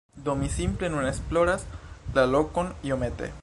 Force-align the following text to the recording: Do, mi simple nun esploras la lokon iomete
Do, 0.27 0.33
mi 0.37 0.47
simple 0.53 0.89
nun 0.93 1.09
esploras 1.11 1.67
la 2.17 2.25
lokon 2.33 2.73
iomete 2.91 3.29